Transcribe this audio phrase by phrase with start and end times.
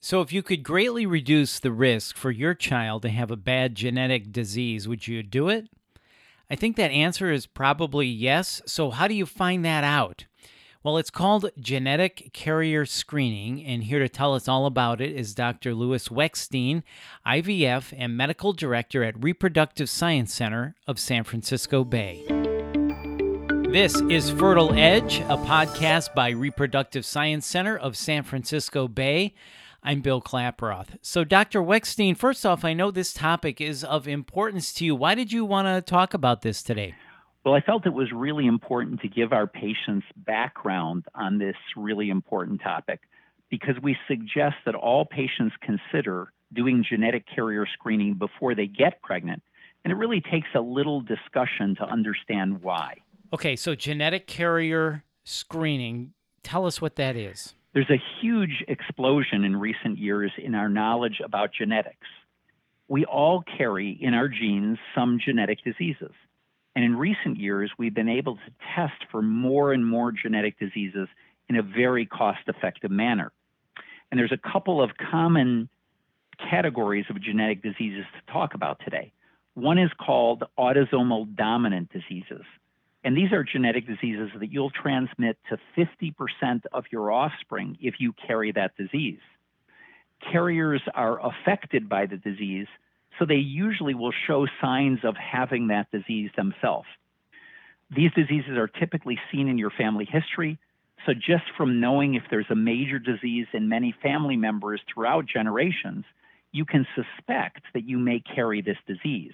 [0.00, 3.74] So, if you could greatly reduce the risk for your child to have a bad
[3.74, 5.68] genetic disease, would you do it?
[6.48, 8.62] I think that answer is probably yes.
[8.64, 10.26] So, how do you find that out?
[10.84, 15.34] Well, it's called genetic carrier screening, and here to tell us all about it is
[15.34, 15.74] Dr.
[15.74, 16.84] Louis Weckstein,
[17.26, 22.24] IVF and medical director at Reproductive Science Center of San Francisco Bay.
[23.72, 29.34] This is Fertile Edge, a podcast by Reproductive Science Center of San Francisco Bay.
[29.88, 30.98] I'm Bill Klaproth.
[31.00, 31.62] So, Dr.
[31.62, 34.94] Weckstein, first off, I know this topic is of importance to you.
[34.94, 36.94] Why did you want to talk about this today?
[37.42, 42.10] Well, I felt it was really important to give our patients background on this really
[42.10, 43.00] important topic
[43.48, 49.42] because we suggest that all patients consider doing genetic carrier screening before they get pregnant.
[49.84, 52.98] And it really takes a little discussion to understand why.
[53.32, 56.12] Okay, so genetic carrier screening,
[56.42, 57.54] tell us what that is.
[57.78, 62.08] There's a huge explosion in recent years in our knowledge about genetics.
[62.88, 66.10] We all carry in our genes some genetic diseases.
[66.74, 71.06] And in recent years, we've been able to test for more and more genetic diseases
[71.48, 73.30] in a very cost effective manner.
[74.10, 75.68] And there's a couple of common
[76.50, 79.12] categories of genetic diseases to talk about today.
[79.54, 82.42] One is called autosomal dominant diseases.
[83.04, 88.12] And these are genetic diseases that you'll transmit to 50% of your offspring if you
[88.26, 89.20] carry that disease.
[90.32, 92.66] Carriers are affected by the disease,
[93.18, 96.88] so they usually will show signs of having that disease themselves.
[97.94, 100.58] These diseases are typically seen in your family history,
[101.06, 106.04] so just from knowing if there's a major disease in many family members throughout generations,
[106.52, 109.32] you can suspect that you may carry this disease.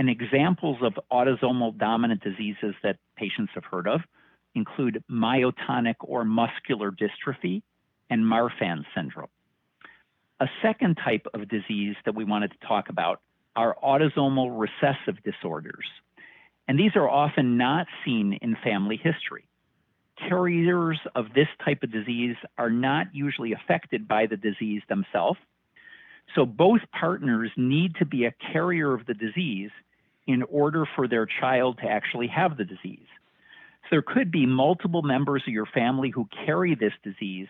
[0.00, 4.00] And examples of autosomal dominant diseases that patients have heard of
[4.54, 7.60] include myotonic or muscular dystrophy
[8.08, 9.28] and Marfan syndrome.
[10.40, 13.20] A second type of disease that we wanted to talk about
[13.54, 15.84] are autosomal recessive disorders.
[16.66, 19.44] And these are often not seen in family history.
[20.18, 25.38] Carriers of this type of disease are not usually affected by the disease themselves.
[26.34, 29.70] So both partners need to be a carrier of the disease
[30.26, 33.06] in order for their child to actually have the disease.
[33.84, 37.48] So there could be multiple members of your family who carry this disease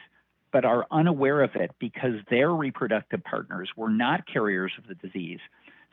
[0.53, 5.39] but are unaware of it because their reproductive partners were not carriers of the disease.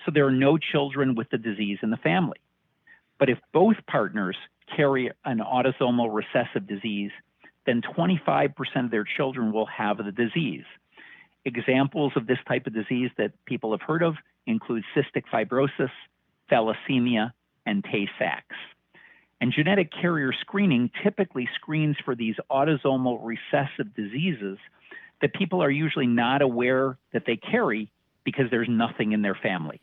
[0.06, 2.40] So there are no children with the disease in the family.
[3.20, 4.36] But if both partners
[4.76, 7.12] carry an autosomal recessive disease,
[7.66, 8.52] then 25%
[8.86, 10.66] of their children will have the disease.
[11.46, 14.16] Examples of this type of disease that people have heard of
[14.46, 15.92] include cystic fibrosis,
[16.52, 17.32] thalassemia,
[17.66, 18.56] and Tay Sachs.
[19.40, 24.58] And genetic carrier screening typically screens for these autosomal recessive diseases
[25.22, 27.92] that people are usually not aware that they carry
[28.24, 29.80] because there's nothing in their family.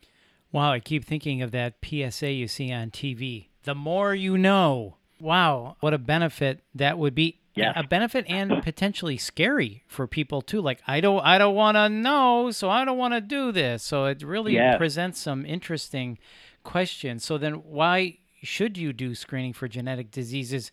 [0.52, 3.46] Wow, I keep thinking of that PSA you see on TV.
[3.64, 4.96] The more you know.
[5.20, 7.40] Wow, what a benefit that would be.
[7.54, 7.74] Yes.
[7.76, 10.60] A benefit and potentially scary for people too.
[10.60, 13.84] Like I don't I don't want to know, so I don't want to do this.
[13.84, 14.76] So it really Yes.
[14.76, 16.18] presents some interesting
[16.64, 17.24] questions.
[17.24, 20.72] So then why should you do screening for genetic diseases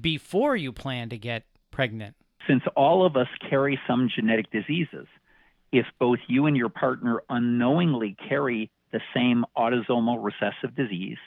[0.00, 2.16] before you plan to get pregnant?
[2.46, 5.06] Since all of us carry some genetic diseases,
[5.72, 11.18] if both you and your partner unknowingly carry the same autosomal recessive disease,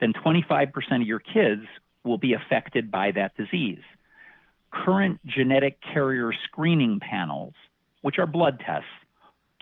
[0.00, 1.62] then 25% of your kids
[2.04, 3.82] will be affected by that disease.
[4.70, 7.54] Current genetic carrier screening panels,
[8.02, 8.88] which are blood tests,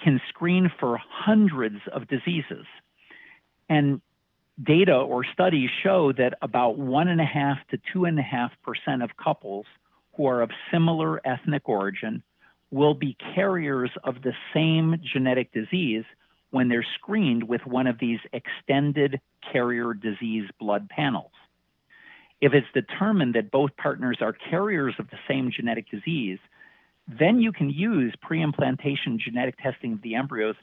[0.03, 2.67] can screen for hundreds of diseases.
[3.69, 4.01] And
[4.63, 8.53] data or studies show that about one and a half to two and a half
[8.63, 9.67] percent of couples
[10.17, 12.23] who are of similar ethnic origin
[12.71, 16.05] will be carriers of the same genetic disease
[16.51, 19.21] when they're screened with one of these extended
[19.53, 21.33] carrier disease blood panels.
[22.41, 26.39] If it's determined that both partners are carriers of the same genetic disease,
[27.09, 30.57] then you can use pre implantation genetic testing of the embryos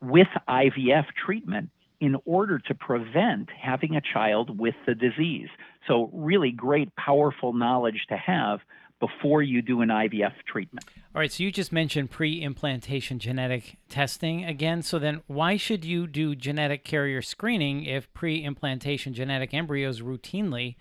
[0.00, 1.70] with IVF treatment
[2.00, 5.48] in order to prevent having a child with the disease.
[5.86, 8.60] So, really great, powerful knowledge to have
[8.98, 10.86] before you do an IVF treatment.
[11.14, 14.82] All right, so you just mentioned pre implantation genetic testing again.
[14.82, 20.76] So then, why should you do genetic carrier screening if pre implantation genetic embryos routinely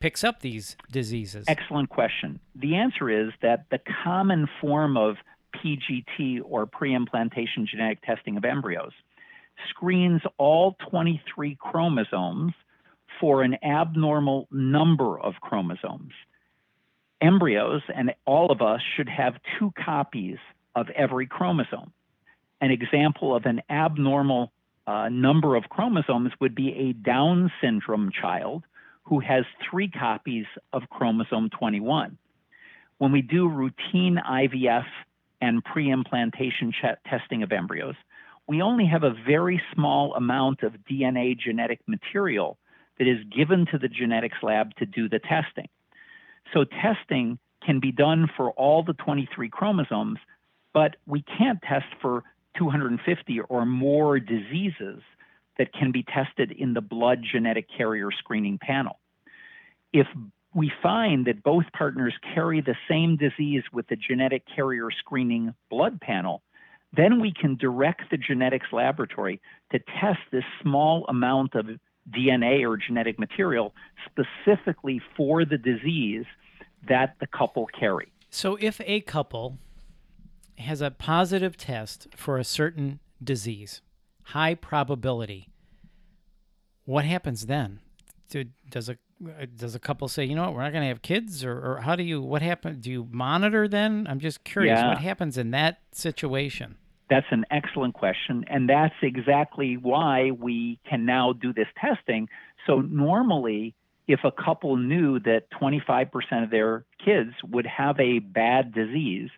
[0.00, 1.44] picks up these diseases?
[1.48, 2.40] Excellent question.
[2.54, 5.16] The answer is that the common form of
[5.56, 8.92] PGT or pre implantation genetic testing of embryos
[9.70, 12.52] screens all 23 chromosomes
[13.20, 16.12] for an abnormal number of chromosomes.
[17.20, 20.36] Embryos and all of us should have two copies
[20.74, 21.92] of every chromosome.
[22.60, 24.52] An example of an abnormal
[24.86, 28.64] uh, number of chromosomes would be a Down syndrome child
[29.02, 32.16] who has three copies of chromosome 21.
[32.98, 34.86] When we do routine IVF
[35.40, 37.94] and pre implantation ch- testing of embryos,
[38.48, 42.58] we only have a very small amount of DNA genetic material
[42.98, 45.68] that is given to the genetics lab to do the testing.
[46.54, 50.18] So, testing can be done for all the 23 chromosomes,
[50.72, 52.24] but we can't test for
[52.56, 55.02] 250 or more diseases
[55.58, 58.98] that can be tested in the blood genetic carrier screening panel.
[59.92, 60.06] If
[60.54, 66.00] we find that both partners carry the same disease with the genetic carrier screening blood
[66.00, 66.42] panel,
[66.92, 69.40] then we can direct the genetics laboratory
[69.72, 71.66] to test this small amount of
[72.10, 73.74] DNA or genetic material
[74.06, 76.24] specifically for the disease
[76.88, 78.10] that the couple carry.
[78.30, 79.58] So, if a couple
[80.58, 83.82] has a positive test for a certain disease,
[84.24, 85.48] high probability,
[86.84, 87.80] what happens then?
[88.30, 90.88] Do, does a Uh, does a couple say, you know what, we're not going to
[90.88, 92.22] have kids, or, or how do you?
[92.22, 92.84] What happens?
[92.84, 94.06] Do you monitor then?
[94.08, 94.78] I'm just curious.
[94.78, 94.88] Yeah.
[94.90, 96.76] What happens in that situation?
[97.10, 102.28] That's an excellent question, and that's exactly why we can now do this testing.
[102.66, 103.74] So normally,
[104.08, 106.08] if a couple knew that 25%
[106.42, 109.30] of their kids would have a bad disease,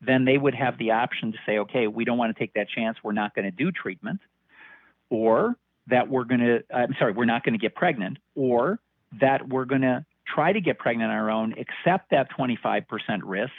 [0.00, 2.68] then they would have the option to say, okay, we don't want to take that
[2.68, 2.96] chance.
[3.02, 4.20] We're not going to do treatment.
[5.10, 5.56] Or
[5.88, 8.18] that we're going to, I'm sorry, we're not going to get pregnant.
[8.34, 8.78] Or
[9.20, 12.84] that we're going to try to get pregnant on our own, accept that 25%
[13.22, 13.52] risk.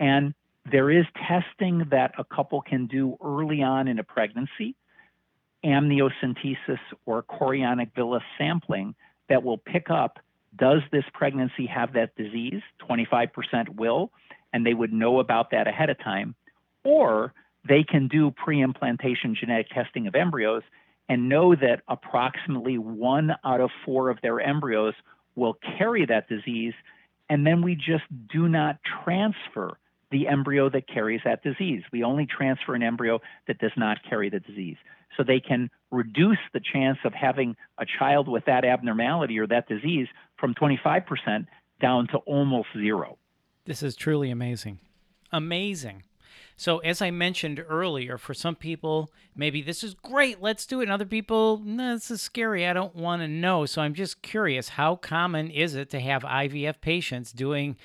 [0.00, 0.34] And
[0.70, 4.74] there is testing that a couple can do early on in a pregnancy,
[5.64, 8.94] amniocentesis or chorionic villus sampling
[9.28, 10.18] that will pick up
[10.56, 12.62] does this pregnancy have that disease?
[12.88, 14.10] 25% will,
[14.52, 16.34] and they would know about that ahead of time.
[16.84, 17.32] Or
[17.68, 20.62] they can do pre implantation genetic testing of embryos
[21.08, 24.94] and know that approximately one out of four of their embryos
[25.34, 26.74] will carry that disease.
[27.30, 29.78] And then we just do not transfer
[30.10, 31.82] the embryo that carries that disease.
[31.92, 34.76] We only transfer an embryo that does not carry the disease.
[35.16, 39.68] So they can reduce the chance of having a child with that abnormality or that
[39.68, 40.06] disease
[40.38, 41.46] from 25%
[41.80, 43.18] down to almost zero.
[43.64, 44.78] This is truly amazing.
[45.32, 46.04] Amazing.
[46.56, 50.84] So, as I mentioned earlier, for some people, maybe this is great, let's do it.
[50.84, 53.66] And other people, this is scary, I don't want to know.
[53.66, 57.76] So, I'm just curious how common is it to have IVF patients doing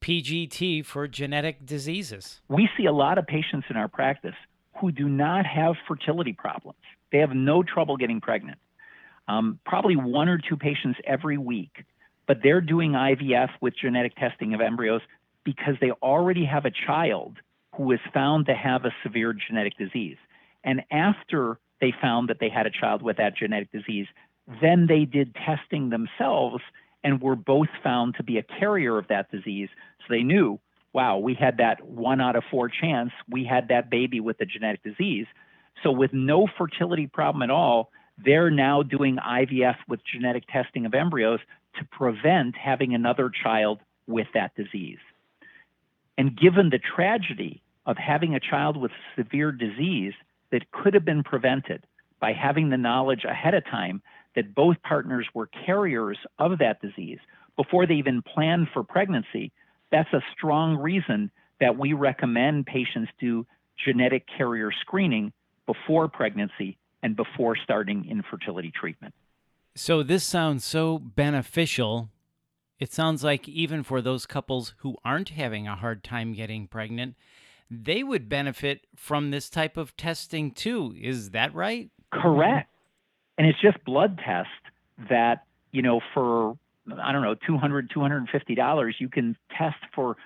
[0.00, 2.40] PGT for genetic diseases?
[2.48, 4.34] We see a lot of patients in our practice
[4.80, 6.78] who do not have fertility problems.
[7.10, 8.58] They have no trouble getting pregnant.
[9.26, 11.84] Um, probably one or two patients every week,
[12.26, 15.02] but they're doing IVF with genetic testing of embryos
[15.44, 17.36] because they already have a child
[17.78, 20.16] who was found to have a severe genetic disease.
[20.64, 24.08] And after they found that they had a child with that genetic disease,
[24.60, 26.60] then they did testing themselves
[27.04, 29.68] and were both found to be a carrier of that disease.
[30.00, 30.58] So they knew,
[30.92, 34.44] wow, we had that one out of four chance, we had that baby with the
[34.44, 35.26] genetic disease.
[35.84, 37.92] So with no fertility problem at all,
[38.22, 41.38] they're now doing IVF with genetic testing of embryos
[41.78, 43.78] to prevent having another child
[44.08, 44.98] with that disease.
[46.16, 50.12] And given the tragedy of having a child with severe disease
[50.52, 51.84] that could have been prevented
[52.20, 54.00] by having the knowledge ahead of time
[54.36, 57.18] that both partners were carriers of that disease
[57.56, 59.50] before they even planned for pregnancy,
[59.90, 61.30] that's a strong reason
[61.60, 63.44] that we recommend patients do
[63.84, 65.32] genetic carrier screening
[65.66, 69.14] before pregnancy and before starting infertility treatment.
[69.74, 72.10] So, this sounds so beneficial.
[72.78, 77.16] It sounds like even for those couples who aren't having a hard time getting pregnant,
[77.70, 80.94] they would benefit from this type of testing too.
[81.00, 81.90] Is that right?
[82.12, 82.70] Correct.
[83.36, 84.48] And it's just blood test
[85.10, 86.56] that, you know, for,
[87.00, 90.16] I don't know, $200, $250, you can test for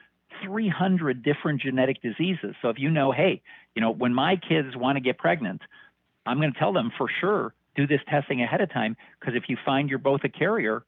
[0.44, 2.54] 300 different genetic diseases.
[2.62, 3.42] So if you know, hey,
[3.74, 5.60] you know, when my kids want to get pregnant,
[6.24, 9.44] I'm going to tell them for sure do this testing ahead of time because if
[9.48, 10.84] you find you're both a carrier,